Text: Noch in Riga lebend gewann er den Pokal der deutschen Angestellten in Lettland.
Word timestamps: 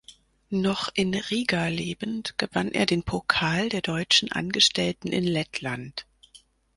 Noch 0.49 0.89
in 0.95 1.13
Riga 1.13 1.67
lebend 1.67 2.33
gewann 2.39 2.71
er 2.71 2.87
den 2.87 3.03
Pokal 3.03 3.69
der 3.69 3.81
deutschen 3.83 4.31
Angestellten 4.31 5.09
in 5.09 5.23
Lettland. 5.25 6.07